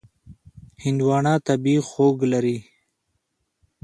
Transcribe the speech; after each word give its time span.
هندوانه 0.83 1.33
طبیعي 1.47 1.79
خوږ 1.89 2.17
لري. 2.31 2.57